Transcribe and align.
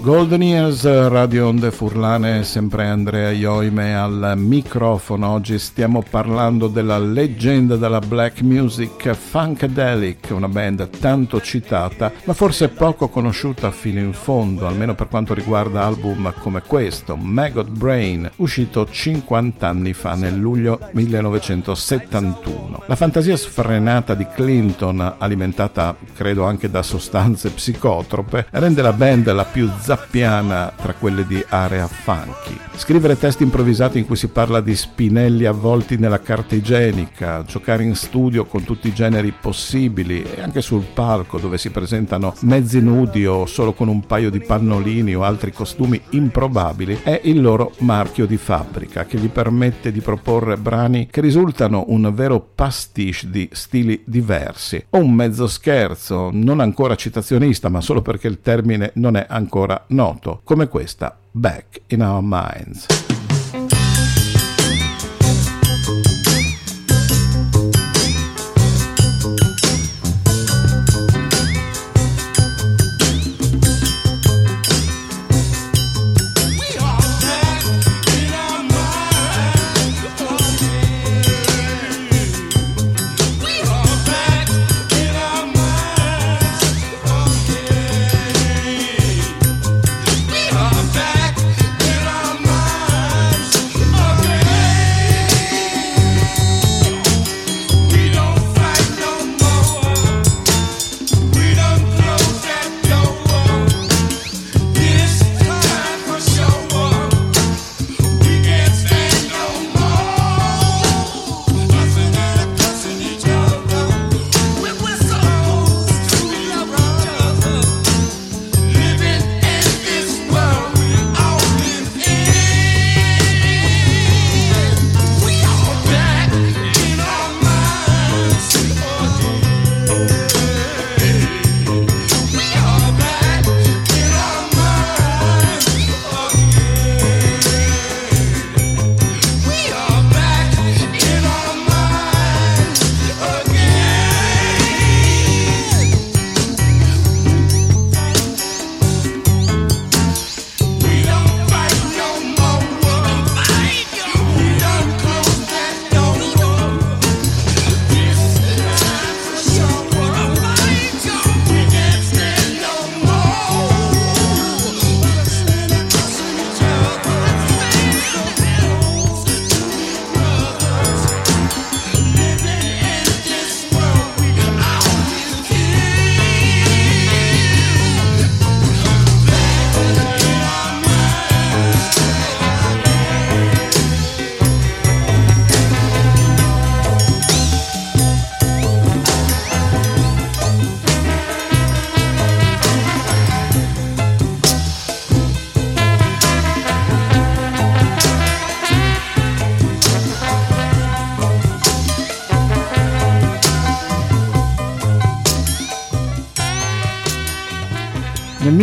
Golden 0.00 0.42
Years, 0.42 1.08
Radio 1.08 1.48
Onde 1.48 1.72
Furlane, 1.72 2.44
sempre 2.44 2.86
Andrea 2.86 3.32
Ioime 3.32 3.96
al 3.96 4.34
microfono. 4.36 5.28
Oggi 5.28 5.58
stiamo 5.58 6.04
parlando 6.08 6.68
della 6.68 6.98
leggenda 6.98 7.74
della 7.74 7.98
black 7.98 8.42
music 8.42 9.12
Funkadelic, 9.12 10.28
una 10.30 10.48
band 10.48 10.88
tanto 11.00 11.40
citata, 11.40 12.12
ma 12.24 12.32
forse 12.32 12.68
poco 12.68 13.08
conosciuta 13.08 13.72
fino 13.72 13.98
in 13.98 14.12
fondo, 14.12 14.68
almeno 14.68 14.94
per 14.94 15.08
quanto 15.08 15.34
riguarda 15.34 15.82
album 15.82 16.32
come 16.38 16.62
questo, 16.62 17.16
Maggot 17.16 17.68
Brain, 17.68 18.30
uscito 18.36 18.88
50 18.88 19.66
anni 19.66 19.94
fa, 19.94 20.14
nel 20.14 20.36
luglio 20.38 20.78
1971. 20.92 22.84
La 22.86 22.96
fantasia 22.96 23.36
sfrenata 23.36 24.14
di 24.14 24.26
Clinton, 24.32 25.16
alimentata 25.18 25.96
credo 26.14 26.44
anche 26.44 26.70
da 26.70 26.84
sostanze 26.84 27.50
psicotrope, 27.50 28.46
rende 28.52 28.80
la 28.80 28.92
band 28.92 29.30
la 29.32 29.44
più 29.44 29.68
zappiana 29.88 30.70
tra 30.76 30.92
quelle 30.92 31.26
di 31.26 31.42
area 31.48 31.86
funky. 31.86 32.58
Scrivere 32.74 33.18
testi 33.18 33.42
improvvisati 33.42 33.98
in 33.98 34.04
cui 34.04 34.16
si 34.16 34.28
parla 34.28 34.60
di 34.60 34.76
spinelli 34.76 35.46
avvolti 35.46 35.96
nella 35.96 36.20
carta 36.20 36.54
igienica, 36.54 37.42
giocare 37.44 37.84
in 37.84 37.94
studio 37.94 38.44
con 38.44 38.64
tutti 38.64 38.88
i 38.88 38.92
generi 38.92 39.32
possibili 39.32 40.22
e 40.22 40.42
anche 40.42 40.60
sul 40.60 40.84
palco 40.92 41.38
dove 41.38 41.56
si 41.56 41.70
presentano 41.70 42.34
mezzi 42.42 42.82
nudi 42.82 43.24
o 43.24 43.46
solo 43.46 43.72
con 43.72 43.88
un 43.88 44.04
paio 44.04 44.30
di 44.30 44.40
pannolini 44.40 45.14
o 45.14 45.22
altri 45.22 45.52
costumi 45.52 45.98
improbabili 46.10 47.00
è 47.02 47.22
il 47.24 47.40
loro 47.40 47.72
marchio 47.78 48.26
di 48.26 48.36
fabbrica 48.36 49.06
che 49.06 49.16
gli 49.16 49.30
permette 49.30 49.90
di 49.90 50.00
proporre 50.00 50.58
brani 50.58 51.08
che 51.10 51.22
risultano 51.22 51.86
un 51.88 52.12
vero 52.14 52.40
pastiche 52.40 53.30
di 53.30 53.48
stili 53.52 54.02
diversi 54.04 54.84
o 54.90 54.98
un 54.98 55.14
mezzo 55.14 55.46
scherzo, 55.46 56.28
non 56.30 56.60
ancora 56.60 56.94
citazionista 56.94 57.70
ma 57.70 57.80
solo 57.80 58.02
perché 58.02 58.28
il 58.28 58.42
termine 58.42 58.90
non 58.94 59.16
è 59.16 59.24
ancora 59.26 59.76
noto, 59.88 60.40
come 60.44 60.68
questa 60.68 61.18
Back 61.30 61.82
in 61.88 62.02
Our 62.02 62.22
Minds. 62.22 63.07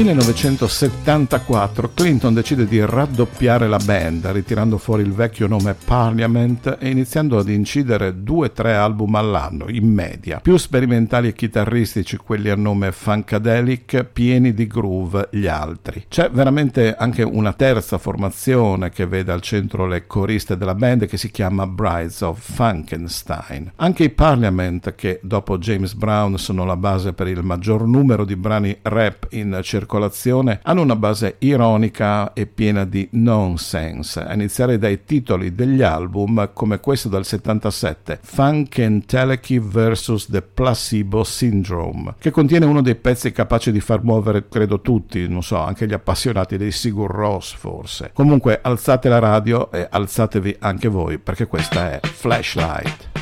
1974 0.05 1.93
Clinton 1.95 2.35
decide 2.35 2.67
di 2.67 2.79
raddoppiare 2.79 3.67
la 3.67 3.79
band, 3.83 4.27
ritirando 4.27 4.77
fuori 4.77 5.01
il 5.01 5.11
vecchio 5.11 5.47
nome 5.47 5.75
Parliament 5.83 6.77
e 6.79 6.89
iniziando 6.89 7.39
ad 7.39 7.49
incidere 7.49 8.21
due 8.21 8.45
o 8.45 8.51
tre 8.51 8.75
album 8.75 9.15
all'anno, 9.15 9.65
in 9.67 9.91
media. 9.91 10.41
Più 10.41 10.57
sperimentali 10.57 11.29
e 11.29 11.33
chitarristici 11.33 12.17
quelli 12.17 12.51
a 12.51 12.55
nome 12.55 12.91
Funkadelic, 12.91 14.03
pieni 14.03 14.53
di 14.53 14.67
groove 14.67 15.29
gli 15.31 15.47
altri. 15.47 16.05
C'è 16.07 16.29
veramente 16.29 16.93
anche 16.95 17.23
una 17.23 17.53
terza 17.53 17.97
formazione 17.97 18.91
che 18.91 19.07
vede 19.07 19.31
al 19.31 19.41
centro 19.41 19.87
le 19.87 20.05
coriste 20.05 20.55
della 20.55 20.75
band 20.75 21.07
che 21.07 21.17
si 21.17 21.31
chiama 21.31 21.65
Brides 21.65 22.21
of 22.21 22.39
Funkenstein. 22.39 23.71
Anche 23.77 24.03
i 24.03 24.11
Parliament, 24.11 24.93
che 24.93 25.19
dopo 25.23 25.57
James 25.57 25.95
Brown 25.95 26.37
sono 26.37 26.63
la 26.63 26.77
base 26.77 27.13
per 27.13 27.27
il 27.27 27.41
maggior 27.41 27.87
numero 27.87 28.23
di 28.23 28.35
brani 28.35 28.77
rap 28.83 29.29
in 29.31 29.59
circolazione, 29.63 29.93
circolazione 29.95 30.59
hanno 30.63 30.81
una 30.81 30.95
base 30.95 31.35
ironica 31.39 32.33
e 32.33 32.45
piena 32.45 32.85
di 32.85 33.07
nonsense, 33.11 34.19
a 34.21 34.33
iniziare 34.33 34.77
dai 34.77 35.05
titoli 35.05 35.53
degli 35.55 35.81
album 35.81 36.49
come 36.53 36.79
questo 36.79 37.07
del 37.07 37.25
77, 37.25 38.19
Funk 38.21 38.79
and 38.79 39.05
Teleki 39.05 39.59
vs. 39.59 40.27
The 40.29 40.41
Placebo 40.41 41.23
Syndrome, 41.23 42.15
che 42.19 42.31
contiene 42.31 42.65
uno 42.65 42.81
dei 42.81 42.95
pezzi 42.95 43.31
capaci 43.31 43.71
di 43.71 43.79
far 43.79 44.03
muovere, 44.03 44.47
credo 44.49 44.81
tutti, 44.81 45.27
non 45.27 45.43
so, 45.43 45.57
anche 45.57 45.87
gli 45.87 45.93
appassionati 45.93 46.57
dei 46.57 46.71
Sigur 46.71 47.09
Ross 47.09 47.55
forse. 47.55 48.11
Comunque 48.13 48.59
alzate 48.61 49.09
la 49.09 49.19
radio 49.19 49.71
e 49.71 49.87
alzatevi 49.89 50.57
anche 50.59 50.87
voi 50.87 51.17
perché 51.17 51.47
questa 51.47 51.91
è 51.91 51.99
Flashlight. 52.01 53.14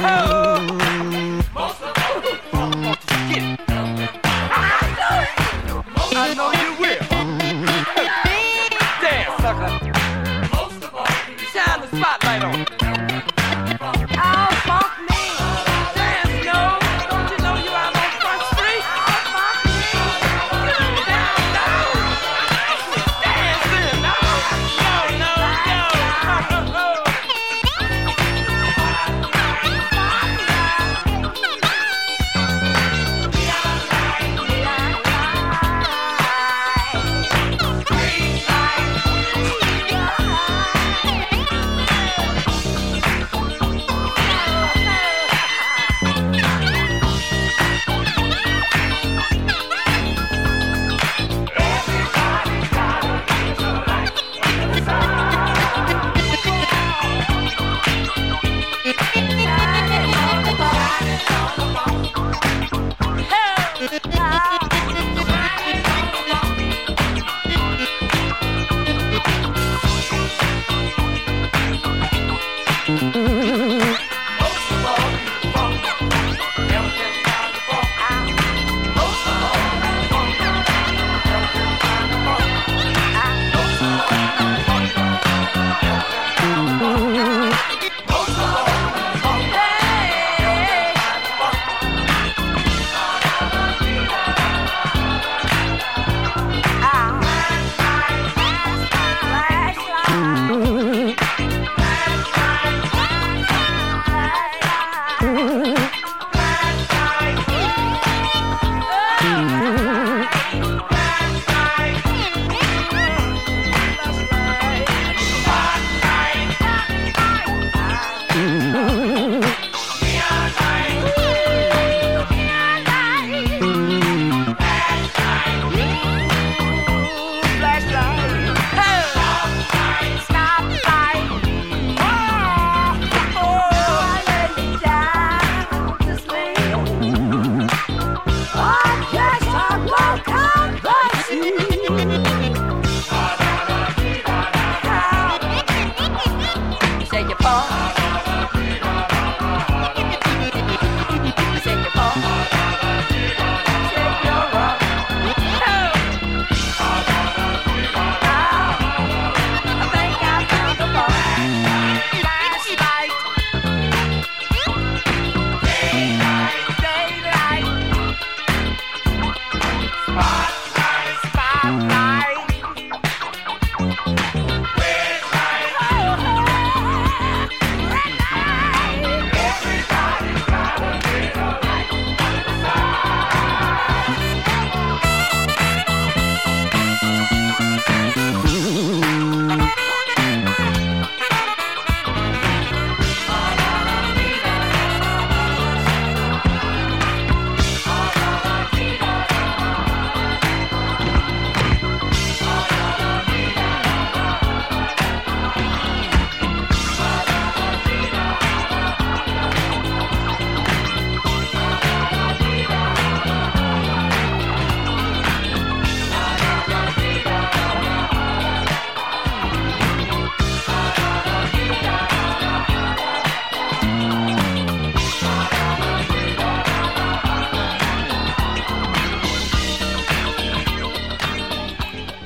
Oh! 0.00 0.27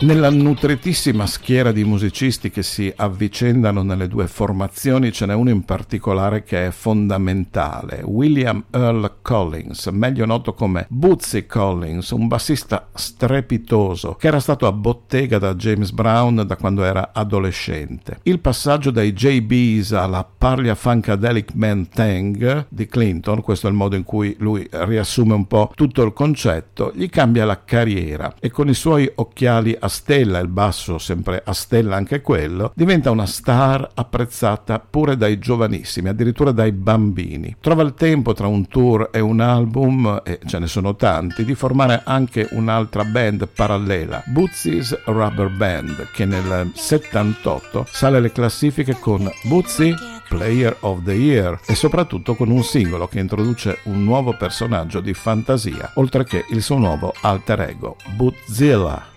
Nella 0.02 0.30
nutritissima 0.30 1.28
schiera 1.28 1.70
di 1.70 1.84
musicisti 1.84 2.50
che 2.50 2.64
si 2.64 2.92
avvicendano 2.96 3.84
nelle 3.84 4.08
due 4.08 4.26
formazioni 4.26 5.12
ce 5.12 5.26
n'è 5.26 5.32
uno 5.32 5.50
in 5.50 5.64
particolare 5.64 6.42
che 6.42 6.66
è 6.66 6.70
fondamentale, 6.72 8.02
William 8.04 8.64
Earl 8.72 9.18
Collins, 9.22 9.86
meglio 9.92 10.26
noto 10.26 10.54
come 10.54 10.86
Bootsy 10.88 11.46
Collins, 11.46 12.10
un 12.10 12.26
bassista 12.26 12.88
strepitoso 12.92 14.16
che 14.16 14.26
era 14.26 14.40
stato 14.40 14.66
a 14.66 14.72
bottega 14.72 15.38
da 15.38 15.54
James 15.54 15.92
Brown 15.92 16.42
da 16.44 16.56
quando 16.56 16.82
era 16.82 17.10
adolescente. 17.12 18.18
Il 18.24 18.40
passaggio 18.40 18.90
dai 18.90 19.12
JBs 19.12 19.92
alla 19.92 20.24
Parlia 20.24 20.74
Funkadelic 20.74 21.54
Man 21.54 21.88
Tang 21.88 22.66
di 22.68 22.86
Clinton, 22.86 23.40
questo 23.40 23.68
è 23.68 23.70
il 23.70 23.76
modo 23.76 23.94
in 23.94 24.02
cui 24.02 24.34
lui 24.40 24.68
riassume 24.68 25.34
un 25.34 25.46
po' 25.46 25.70
tutto 25.76 26.02
il 26.02 26.12
concetto, 26.12 26.90
gli 26.92 27.08
cambia 27.08 27.44
la 27.44 27.62
carriera 27.62 28.34
e 28.40 28.50
con 28.50 28.68
i 28.68 28.74
suoi 28.74 29.08
occhiali 29.14 29.76
a 29.78 29.90
stella, 29.92 30.38
il 30.38 30.48
basso 30.48 30.98
sempre 30.98 31.42
a 31.44 31.52
stella 31.52 31.94
anche 31.94 32.22
quello, 32.22 32.72
diventa 32.74 33.10
una 33.10 33.26
star 33.26 33.88
apprezzata 33.94 34.80
pure 34.80 35.16
dai 35.16 35.38
giovanissimi, 35.38 36.08
addirittura 36.08 36.50
dai 36.50 36.72
bambini. 36.72 37.56
Trova 37.60 37.82
il 37.82 37.94
tempo 37.94 38.32
tra 38.32 38.46
un 38.48 38.66
tour 38.66 39.10
e 39.12 39.20
un 39.20 39.40
album, 39.40 40.22
e 40.24 40.40
ce 40.44 40.58
ne 40.58 40.66
sono 40.66 40.96
tanti, 40.96 41.44
di 41.44 41.54
formare 41.54 42.02
anche 42.04 42.48
un'altra 42.52 43.04
band 43.04 43.46
parallela, 43.54 44.22
Bootsy's 44.26 44.98
Rubber 45.04 45.50
Band, 45.50 46.08
che 46.12 46.24
nel 46.24 46.72
78 46.74 47.86
sale 47.90 48.16
alle 48.16 48.32
classifiche 48.32 48.96
con 48.98 49.30
Bootsy 49.44 49.94
Player 50.32 50.74
of 50.80 51.02
the 51.04 51.12
Year 51.12 51.60
e 51.66 51.74
soprattutto 51.74 52.34
con 52.34 52.50
un 52.50 52.64
singolo 52.64 53.06
che 53.06 53.20
introduce 53.20 53.80
un 53.84 54.02
nuovo 54.02 54.34
personaggio 54.34 55.00
di 55.00 55.12
fantasia, 55.12 55.92
oltre 55.96 56.24
che 56.24 56.46
il 56.50 56.62
suo 56.62 56.78
nuovo 56.78 57.12
alter 57.20 57.60
ego, 57.60 57.96
Bootzilla. 58.16 59.11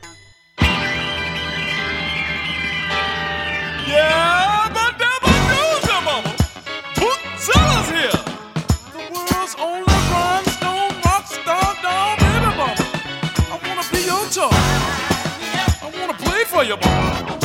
You, 16.68 16.78
mama. 16.78 17.40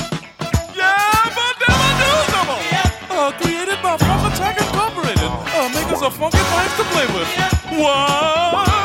Yeah, 0.74 1.28
but 1.36 1.54
never 1.60 1.90
knew 2.00 2.18
the 2.24 2.40
mama. 2.48 2.56
Uh, 3.10 3.32
created 3.32 3.78
by 3.82 3.96
Funk 3.98 4.32
Attack 4.32 4.60
Incorporated. 4.60 5.28
Uh, 5.28 5.68
makers 5.74 6.02
of 6.02 6.14
funky 6.16 6.38
things 6.38 6.76
to 6.76 6.84
play 6.84 7.06
with. 7.12 7.28
Yep, 7.36 8.79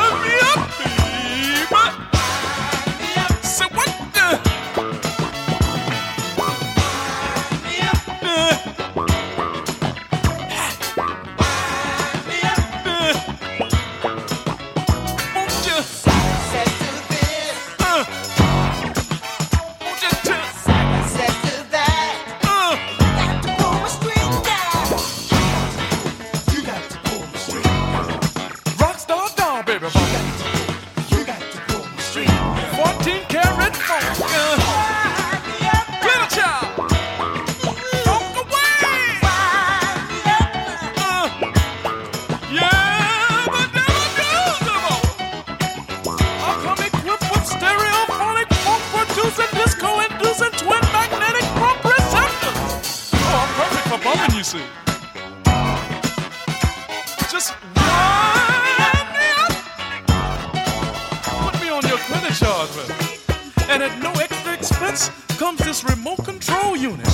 on 62.42 62.66
charge, 62.66 62.76
baby. 62.76 63.72
And 63.72 63.82
at 63.82 63.98
no 64.02 64.12
extra 64.12 64.52
expense 64.54 65.08
comes 65.38 65.60
this 65.60 65.84
remote 65.84 66.24
control 66.24 66.76
unit. 66.76 67.06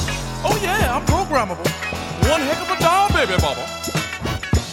Oh 0.44 0.58
yeah, 0.62 0.96
I'm 0.96 1.04
programmable. 1.06 1.66
One 2.30 2.40
heck 2.40 2.60
of 2.62 2.70
a 2.70 2.80
doll, 2.80 3.08
baby 3.08 3.36
mama. 3.42 3.64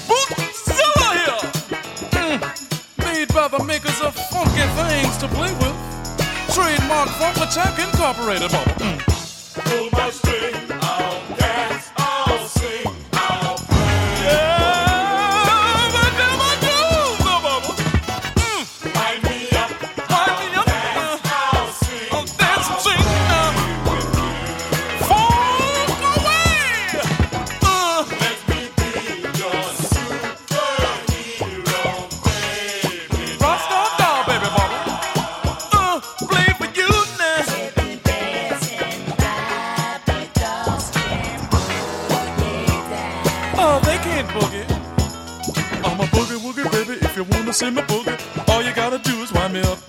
Bootzilla 0.08 1.10
here. 1.18 1.40
Mm, 2.12 2.40
Made 3.00 3.34
by 3.34 3.48
the 3.48 3.64
makers 3.64 4.00
of 4.02 4.16
funky 4.16 4.66
things 4.80 5.18
to 5.18 5.28
play 5.30 5.52
with. 5.54 5.76
Trademark 6.54 7.10
Funk 7.10 7.38
Attack 7.38 7.80
Incorporated, 7.80 8.52
mama. 8.52 8.74
Mm. 8.80 9.00
Pull 9.66 9.90
my 9.92 10.10
string, 10.10 10.79
They 43.84 43.98
can't 43.98 44.28
boogie. 44.30 44.66
I'm 45.86 46.00
a 46.00 46.06
boogie 46.16 46.40
woogie 46.40 46.72
baby. 46.72 47.00
If 47.02 47.16
you 47.16 47.24
wanna 47.24 47.54
see 47.54 47.70
me 47.70 47.82
boogie, 47.84 48.18
all 48.50 48.62
you 48.62 48.74
gotta 48.74 49.00
do 49.00 49.22
is 49.22 49.32
wind 49.34 49.54
me 49.54 49.62
up. 49.62 49.89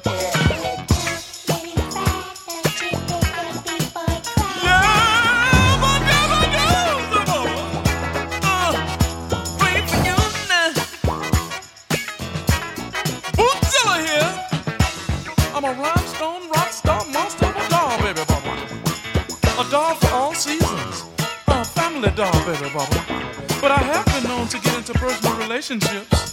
Relationships. 25.60 26.29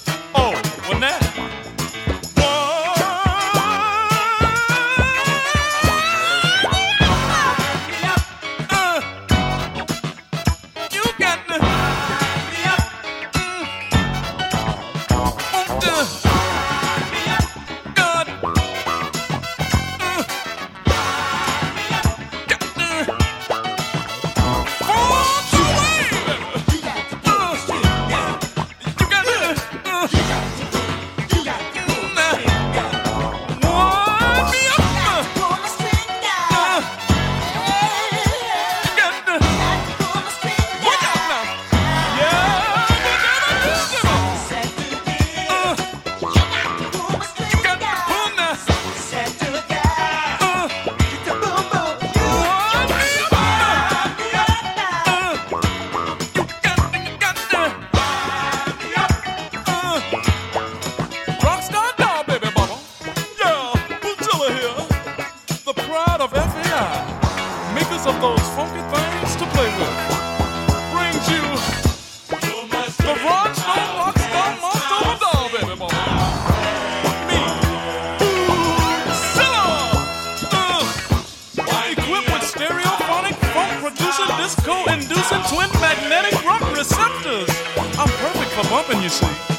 For 89.10 89.57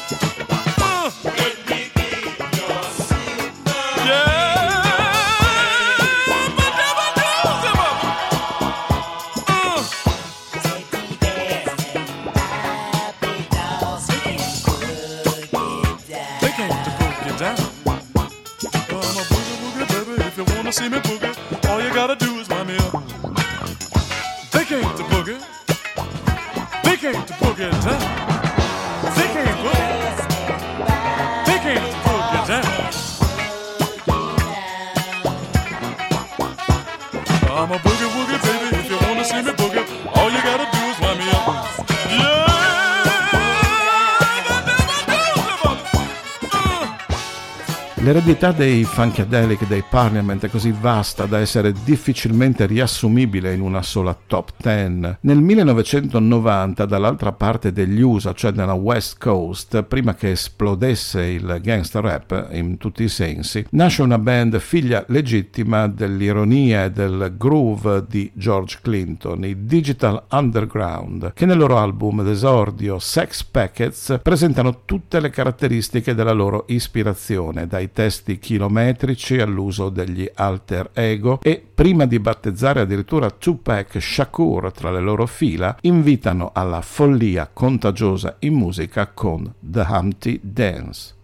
L'eredità 48.09 48.51
dei 48.51 48.85
Funkadelic 48.85 49.67
dei 49.67 49.83
Parliament 49.87 50.43
è 50.43 50.49
così 50.49 50.71
vasta 50.71 51.27
da 51.27 51.37
essere 51.37 51.71
difficilmente 51.83 52.65
riassumibile 52.65 53.53
in 53.53 53.61
una 53.61 53.83
sola 53.83 54.17
top 54.25 54.53
10. 54.57 55.17
Nel 55.19 55.37
1990, 55.37 56.85
dall'altra 56.85 57.33
parte 57.33 57.71
degli 57.71 58.01
USA, 58.01 58.33
cioè 58.33 58.49
nella 58.49 58.73
West 58.73 59.19
Coast, 59.19 59.83
prima 59.83 60.15
che 60.15 60.31
esplodesse 60.31 61.21
il 61.21 61.59
gangster 61.61 62.03
rap 62.03 62.47
in 62.53 62.77
tutti 62.77 63.03
i 63.03 63.09
sensi, 63.09 63.63
nasce 63.69 64.01
una 64.01 64.17
band 64.17 64.57
figlia 64.57 65.05
legittima 65.09 65.87
dell'ironia 65.87 66.85
e 66.85 66.91
del 66.91 67.35
groove 67.37 68.05
di 68.09 68.31
George 68.33 68.79
Clinton, 68.81 69.45
i 69.45 69.65
Digital 69.67 70.23
Underground, 70.31 71.33
che 71.33 71.45
nel 71.45 71.59
loro 71.59 71.77
album 71.77 72.23
d'esordio 72.23 72.97
Sex 72.97 73.43
Packets 73.43 74.19
presentano 74.23 74.81
tutte 74.85 75.19
le 75.19 75.29
caratteristiche 75.29 76.15
della 76.15 76.33
loro 76.33 76.65
ispirazione, 76.69 77.67
dai 77.67 77.91
testi 77.99 78.39
chilometrici 78.39 79.41
all'uso 79.41 79.89
degli 79.89 80.25
alter 80.35 80.91
ego 80.93 81.41
e, 81.41 81.61
prima 81.75 82.05
di 82.05 82.17
battezzare 82.17 82.79
addirittura 82.79 83.29
Tupac 83.29 83.99
Shakur 83.99 84.71
tra 84.71 84.89
le 84.89 85.01
loro 85.01 85.25
fila, 85.25 85.75
invitano 85.81 86.51
alla 86.53 86.79
follia 86.79 87.49
contagiosa 87.51 88.37
in 88.39 88.53
musica 88.53 89.07
con 89.07 89.53
The 89.59 89.85
Humpty 89.85 90.39
Dance. 90.41 91.17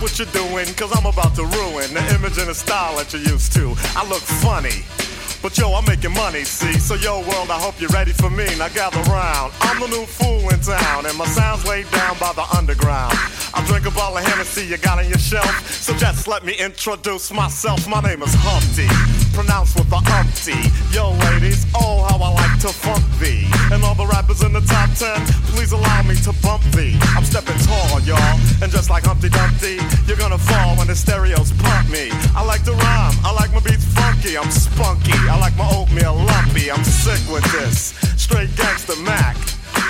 What 0.00 0.18
you're 0.18 0.32
doing, 0.32 0.74
cause 0.76 0.90
I'm 0.96 1.04
about 1.04 1.34
to 1.34 1.44
ruin 1.44 1.92
the 1.92 2.00
image 2.14 2.38
and 2.38 2.48
the 2.48 2.54
style 2.54 2.96
that 2.96 3.12
you're 3.12 3.20
used 3.20 3.52
to. 3.52 3.74
I 3.94 4.08
look 4.08 4.22
funny. 4.22 4.99
But 5.42 5.56
yo, 5.56 5.72
I'm 5.72 5.86
making 5.86 6.12
money, 6.12 6.44
see? 6.44 6.78
So 6.78 6.94
yo, 6.96 7.20
world, 7.20 7.50
I 7.50 7.58
hope 7.58 7.80
you're 7.80 7.90
ready 7.90 8.12
for 8.12 8.28
me. 8.28 8.44
Now 8.58 8.68
gather 8.68 9.00
round. 9.10 9.52
I'm 9.62 9.80
the 9.80 9.86
new 9.88 10.04
fool 10.04 10.50
in 10.50 10.60
town, 10.60 11.06
and 11.06 11.16
my 11.16 11.24
sound's 11.26 11.66
laid 11.66 11.90
down 11.90 12.18
by 12.18 12.32
the 12.34 12.44
underground. 12.56 13.16
I 13.52 13.64
drink 13.66 13.86
a 13.86 13.90
bottle 13.90 14.18
of 14.18 14.24
Hennessy 14.24 14.64
you 14.66 14.76
got 14.78 14.98
on 14.98 15.08
your 15.08 15.18
shelf. 15.18 15.68
So 15.70 15.94
just 15.94 16.28
let 16.28 16.44
me 16.44 16.54
introduce 16.54 17.32
myself. 17.32 17.88
My 17.88 18.00
name 18.00 18.22
is 18.22 18.34
Humpty, 18.36 18.86
pronounced 19.34 19.74
with 19.76 19.90
the 19.90 19.98
umpty. 19.98 20.58
Yo, 20.94 21.10
ladies, 21.30 21.66
oh, 21.74 22.06
how 22.08 22.18
I 22.22 22.30
like 22.30 22.60
to 22.60 22.68
funk 22.68 23.02
thee. 23.18 23.46
And 23.72 23.82
all 23.82 23.94
the 23.94 24.06
rappers 24.06 24.42
in 24.42 24.52
the 24.52 24.60
top 24.62 24.90
ten, 24.94 25.18
please 25.50 25.72
allow 25.72 26.02
me 26.02 26.14
to 26.22 26.32
bump 26.42 26.62
thee. 26.76 26.96
I'm 27.16 27.24
stepping 27.24 27.58
tall, 27.66 28.00
y'all. 28.06 28.38
And 28.62 28.70
just 28.70 28.90
like 28.90 29.04
Humpty 29.04 29.28
Dumpty, 29.28 29.78
you're 30.06 30.20
gonna 30.20 30.38
fall 30.38 30.76
when 30.76 30.86
the 30.86 30.94
stereos 30.94 31.52
pump 31.58 31.90
me. 31.90 32.10
I 32.36 32.44
like 32.44 32.62
to 32.64 32.72
rhyme, 32.72 33.14
I 33.24 33.32
like 33.34 33.52
my 33.52 33.60
beats 33.60 33.84
funky, 33.98 34.38
I'm 34.38 34.50
spunky. 34.50 35.18
I 35.26 35.38
like 35.38 35.56
my 35.56 35.68
oatmeal 35.74 36.14
lumpy, 36.14 36.70
I'm 36.70 36.84
sick 36.84 37.20
with 37.32 37.44
this. 37.52 37.98
Straight 38.16 38.54
gangster 38.56 38.96
Mac. 39.02 39.36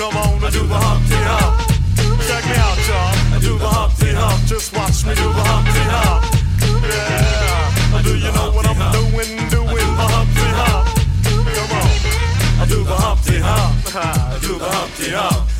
Come 0.00 0.16
on 0.16 0.42
and 0.42 0.50
do 0.54 0.66
the 0.66 0.74
Humpty 0.74 1.14
Hump. 1.28 1.60
Check 2.24 2.44
me 2.48 2.56
out, 2.56 2.78
y'all. 2.88 3.36
I 3.36 3.38
do 3.38 3.58
the 3.58 3.68
Humpty 3.68 4.08
Hump. 4.14 4.46
Just 4.46 4.74
watch 4.74 5.04
me 5.04 5.14
do 5.14 5.28
the 5.28 5.44
Humpty 5.44 5.84
Hump. 5.92 6.24
Yeah. 6.88 8.02
Do 8.02 8.16
you 8.16 8.32
know 8.32 8.50
what 8.50 8.64
I'm 8.66 8.80
doing? 8.96 9.36
Doing 9.50 9.90
the 10.00 10.06
Humpty 10.08 10.48
Hump. 10.56 10.88
Come 11.52 11.72
on. 11.76 12.62
I 12.62 12.66
do 12.66 12.82
the 12.82 12.96
Humpty 12.96 13.40
Hump. 13.40 13.94
I 13.94 14.38
do 14.40 14.58
the 14.58 14.70
Humpty 14.70 15.10
Hump. 15.10 15.59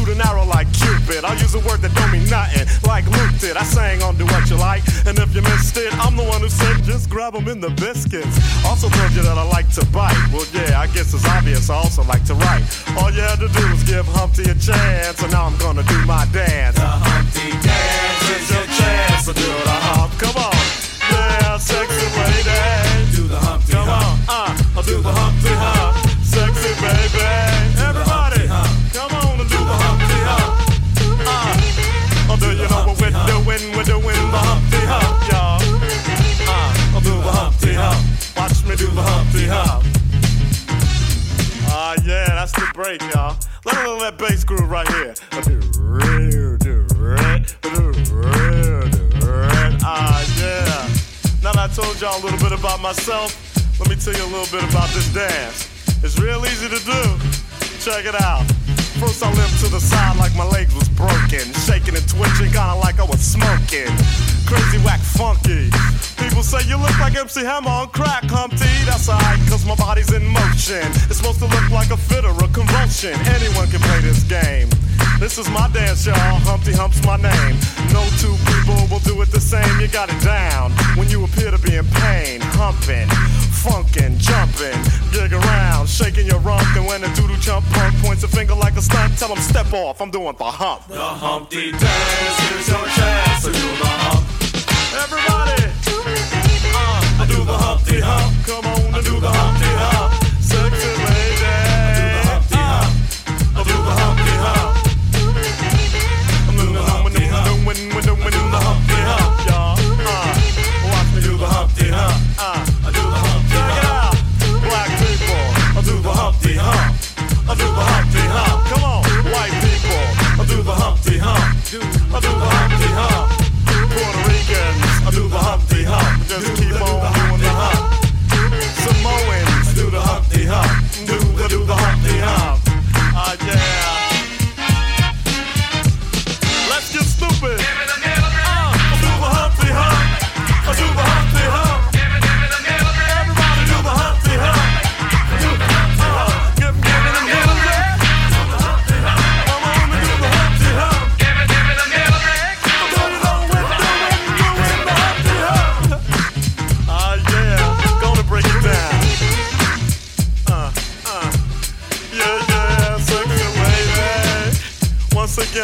shoot 0.00 0.12
an 0.16 0.20
arrow 0.20 0.44
like 0.44 0.70
Cupid. 0.72 1.24
I 1.24 1.34
use 1.34 1.54
a 1.54 1.60
word 1.60 1.80
that 1.82 1.92
don't 1.94 2.12
mean 2.12 2.28
nothing, 2.28 2.66
like 2.86 3.04
Luke 3.06 3.36
did. 3.38 3.56
I 3.56 3.64
sang 3.64 4.02
on 4.02 4.16
Do 4.16 4.24
What 4.26 4.48
You 4.48 4.56
Like, 4.56 4.82
and 5.06 5.18
if 5.18 5.34
you 5.34 5.42
missed 5.42 5.76
it, 5.76 5.92
I'm 5.98 6.16
the 6.16 6.24
one 6.24 6.40
who 6.40 6.48
said 6.48 6.82
just 6.84 7.10
grab 7.10 7.34
'em 7.34 7.48
in 7.48 7.60
the 7.60 7.70
biscuits. 7.70 8.36
Also 8.64 8.88
told 8.88 9.12
you 9.12 9.22
that 9.22 9.36
I 9.38 9.42
like 9.42 9.70
to 9.74 9.84
bite. 9.86 10.16
Well, 10.32 10.46
yeah, 10.52 10.80
I 10.80 10.86
guess 10.88 11.12
it's 11.14 11.26
obvious. 11.26 11.70
I 11.70 11.74
also 11.74 12.02
like 12.04 12.24
to 12.26 12.34
write. 12.34 12.64
All 12.98 13.10
you 13.10 13.22
had 13.22 13.40
to 13.40 13.48
do 13.48 13.64
was 13.70 13.82
give 13.84 14.06
Humpty 14.06 14.44
a 14.44 14.54
chance, 14.54 15.22
and 15.22 15.32
now 15.32 15.44
I'm 15.44 15.56
gonna 15.58 15.82
do 15.84 15.98
my 16.06 16.24
dance. 16.32 16.76
The 16.76 16.86
Humpty 16.86 17.50
dance 17.66 18.24
is 18.36 18.50
your 18.50 18.66
chance 18.80 19.26
to 19.26 19.32
do 19.34 19.50
the 19.68 19.76
hump. 19.88 20.12
Come 20.18 20.36
on. 20.36 20.56
Yeah, 21.10 21.58
sexy 21.58 22.06
lady. 22.16 23.16
Do 23.16 23.26
the 23.26 23.38
Humpty 23.38 23.72
Come 23.72 23.88
on, 23.88 24.18
uh, 24.28 24.56
I'll 24.76 24.82
do 24.82 25.02
the 25.02 25.12
Humpty 25.12 25.49
do 38.80 38.86
the 38.96 39.02
Humpty 39.02 39.44
Hump. 39.44 39.84
Ah, 41.68 41.92
yeah, 42.00 42.24
that's 42.32 42.52
the 42.52 42.64
break, 42.72 43.02
y'all. 43.12 43.36
Let 43.66 43.76
me 43.84 44.00
that 44.00 44.16
bass 44.16 44.42
groove 44.42 44.70
right 44.70 44.88
here. 44.88 45.12
Ah, 49.84 50.24
yeah. 50.40 50.88
Now 51.44 51.52
that 51.52 51.68
I 51.68 51.68
told 51.68 52.00
y'all 52.00 52.16
a 52.16 52.22
little 52.24 52.40
bit 52.40 52.58
about 52.58 52.80
myself, 52.80 53.36
let 53.78 53.90
me 53.90 53.96
tell 53.96 54.16
you 54.16 54.24
a 54.24 54.32
little 54.32 54.48
bit 54.48 54.64
about 54.72 54.88
this 54.96 55.12
dance. 55.12 55.68
It's 56.02 56.18
real 56.18 56.40
easy 56.46 56.72
to 56.72 56.80
do. 56.80 57.02
Check 57.84 58.08
it 58.08 58.16
out. 58.16 58.48
First 58.96 59.20
I 59.22 59.28
limped 59.28 59.60
to 59.60 59.68
the 59.68 59.80
side 59.80 60.16
like 60.16 60.34
my 60.36 60.48
leg 60.48 60.72
was 60.72 60.88
broken, 60.96 61.52
shaking 61.68 62.00
and 62.00 62.08
twitching, 62.08 62.48
kinda 62.48 62.80
like 62.80 62.98
I 62.98 63.04
was 63.04 63.20
smoking. 63.20 63.92
Crazy 64.48 64.80
whack 64.80 65.00
funky. 65.00 65.68
People 66.30 66.46
say 66.46 66.62
you 66.70 66.78
look 66.78 66.94
like 67.00 67.16
MC 67.16 67.42
Hammer 67.42 67.68
on 67.68 67.88
crack, 67.90 68.22
Humpty. 68.30 68.70
That's 68.86 69.08
alright, 69.08 69.42
cause 69.50 69.66
my 69.66 69.74
body's 69.74 70.12
in 70.14 70.22
motion. 70.30 70.86
It's 71.10 71.18
supposed 71.18 71.40
to 71.40 71.50
look 71.50 71.70
like 71.74 71.90
a 71.90 71.96
fit 71.96 72.24
or 72.24 72.30
a 72.38 72.48
convulsion. 72.54 73.18
Anyone 73.34 73.66
can 73.66 73.82
play 73.82 73.98
this 73.98 74.22
game. 74.22 74.70
This 75.18 75.36
is 75.36 75.50
my 75.50 75.68
dance, 75.74 76.06
y'all. 76.06 76.38
Humpty 76.46 76.72
Hump's 76.72 77.02
my 77.02 77.18
name. 77.18 77.58
No 77.90 78.06
two 78.22 78.32
people 78.46 78.78
will 78.86 79.02
do 79.02 79.20
it 79.20 79.34
the 79.34 79.42
same. 79.42 79.68
You 79.82 79.88
got 79.88 80.08
it 80.08 80.22
down 80.22 80.70
when 80.94 81.10
you 81.10 81.24
appear 81.26 81.50
to 81.50 81.58
be 81.58 81.74
in 81.74 81.84
pain. 81.98 82.40
Humping, 82.54 83.10
funkin', 83.50 84.14
jumping, 84.16 84.78
gig 85.10 85.34
around, 85.34 85.90
shaking 85.90 86.26
your 86.30 86.38
rump. 86.46 86.64
And 86.78 86.86
when 86.86 87.02
the 87.02 87.10
doodle 87.18 87.42
chump 87.42 87.66
punk 87.74 87.98
points 88.06 88.22
a 88.22 88.28
finger 88.28 88.54
like 88.54 88.78
a 88.78 88.82
stunt, 88.82 89.18
tell 89.18 89.34
him 89.34 89.42
step 89.42 89.74
off. 89.74 90.00
I'm 90.00 90.12
doing 90.14 90.36
the 90.38 90.46
hump. 90.46 90.86
The 90.86 90.94
Humpty 90.94 91.72
Dance, 91.72 92.38
here's 92.46 92.68
your 92.70 92.86
chance 92.94 93.44
to 93.44 93.50
do 93.50 93.66
the 93.82 93.90
hump. 94.06 94.24
Everybody, 94.94 95.59
I 97.20 97.26
do 97.26 97.44
the 97.44 97.52
Humpty 97.52 98.00
Hump. 98.00 98.46
Come 98.46 98.64
on, 98.64 98.94
I 98.94 99.02
do 99.02 99.20
the 99.20 99.28
Humpty 99.28 99.66
Hump. 99.66 100.19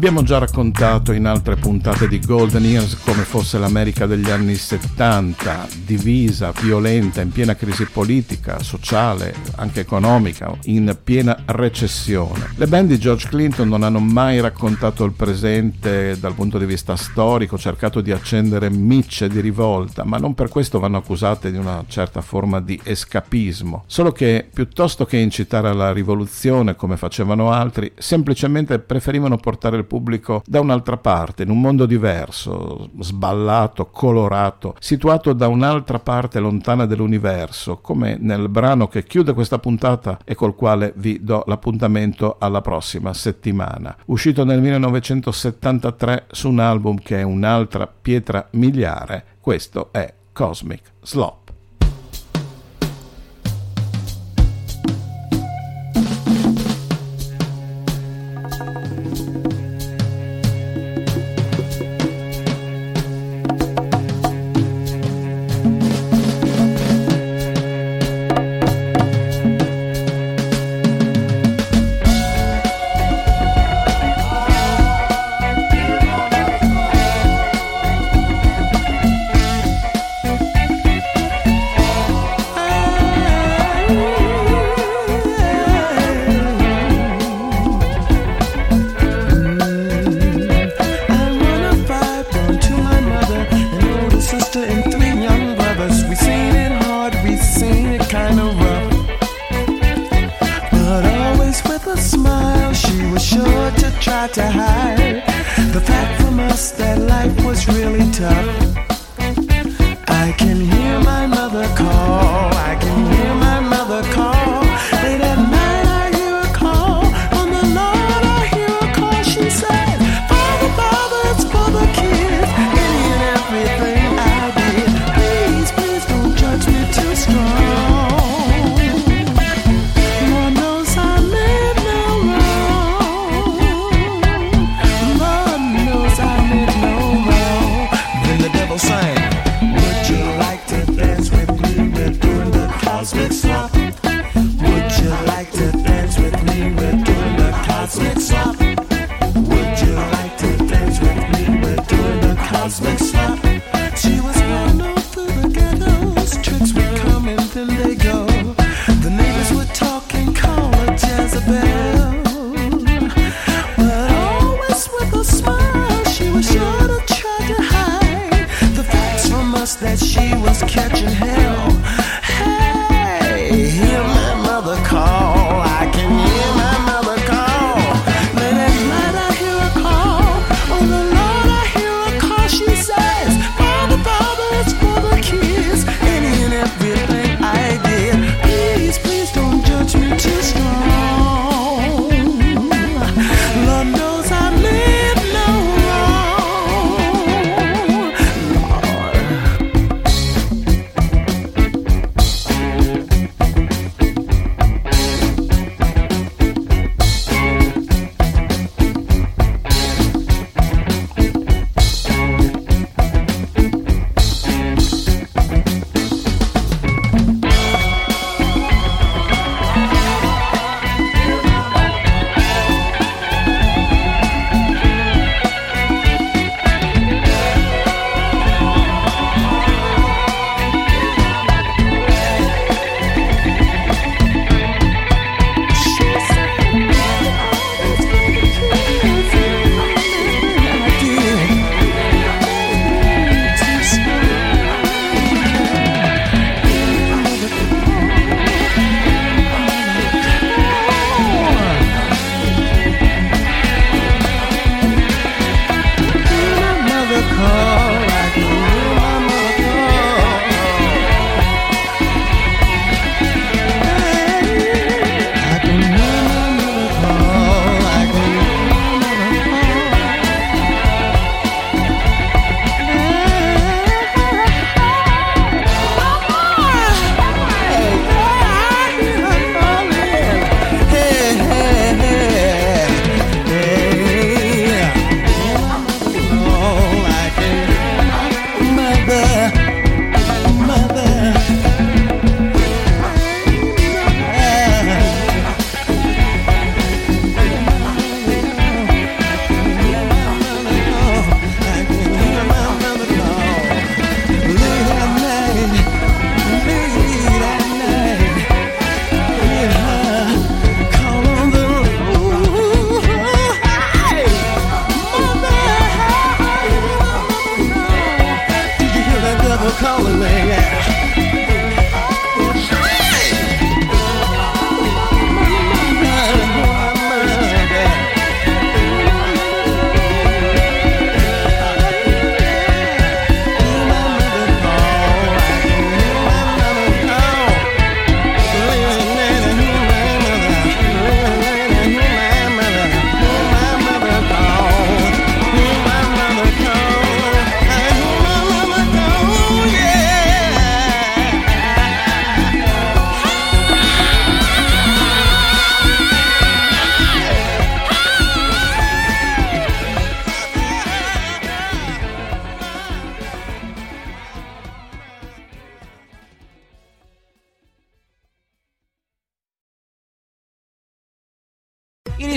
Abbiamo 0.00 0.22
già 0.22 0.38
raccontato 0.38 1.12
in 1.12 1.26
altre 1.26 1.56
puntate 1.56 2.08
di 2.08 2.20
Golden 2.20 2.64
Years 2.64 2.96
come 3.04 3.22
fosse 3.22 3.58
l'America 3.58 4.06
degli 4.06 4.30
anni 4.30 4.54
70, 4.54 5.68
divisa, 5.84 6.54
violenta, 6.58 7.20
in 7.20 7.30
piena 7.30 7.54
crisi 7.54 7.84
politica, 7.84 8.60
sociale, 8.60 9.34
anche 9.56 9.80
economica, 9.80 10.56
in 10.64 10.96
piena 11.04 11.36
recessione. 11.44 12.52
Le 12.56 12.66
band 12.66 12.88
di 12.88 12.98
George 12.98 13.28
Clinton 13.28 13.68
non 13.68 13.82
hanno 13.82 13.98
mai 13.98 14.40
raccontato 14.40 15.04
il 15.04 15.12
presente 15.12 16.18
dal 16.18 16.32
punto 16.32 16.56
di 16.56 16.64
vista 16.64 16.96
storico, 16.96 17.58
cercato 17.58 18.00
di 18.00 18.10
accendere 18.10 18.70
micce 18.70 19.28
di 19.28 19.40
rivolta, 19.40 20.02
ma 20.04 20.16
non 20.16 20.32
per 20.32 20.48
questo 20.48 20.78
vanno 20.78 20.96
accusate 20.96 21.50
di 21.50 21.58
una 21.58 21.84
certa 21.86 22.22
forma 22.22 22.62
di 22.62 22.80
escapismo. 22.82 23.84
Solo 23.86 24.12
che 24.12 24.48
piuttosto 24.50 25.04
che 25.04 25.18
incitare 25.18 25.68
alla 25.68 25.92
rivoluzione 25.92 26.74
come 26.74 26.96
facevano 26.96 27.52
altri, 27.52 27.92
semplicemente 27.98 28.78
preferivano 28.78 29.36
portare 29.36 29.76
il 29.76 29.88
pubblico 29.90 30.42
da 30.46 30.60
un'altra 30.60 30.96
parte, 30.96 31.42
in 31.42 31.50
un 31.50 31.60
mondo 31.60 31.84
diverso, 31.84 32.90
sballato, 33.00 33.86
colorato, 33.86 34.76
situato 34.78 35.32
da 35.32 35.48
un'altra 35.48 35.98
parte 35.98 36.38
lontana 36.38 36.86
dell'universo, 36.86 37.78
come 37.78 38.16
nel 38.20 38.48
brano 38.48 38.86
che 38.86 39.02
chiude 39.02 39.32
questa 39.32 39.58
puntata 39.58 40.20
e 40.24 40.36
col 40.36 40.54
quale 40.54 40.92
vi 40.94 41.18
do 41.24 41.42
l'appuntamento 41.48 42.36
alla 42.38 42.60
prossima 42.60 43.12
settimana. 43.12 43.96
Uscito 44.06 44.44
nel 44.44 44.60
1973 44.60 46.26
su 46.30 46.48
un 46.48 46.60
album 46.60 46.98
che 47.00 47.18
è 47.18 47.22
un'altra 47.22 47.88
pietra 47.88 48.46
miliare, 48.52 49.24
questo 49.40 49.88
è 49.90 50.14
Cosmic 50.32 50.92
Slop. 51.02 51.39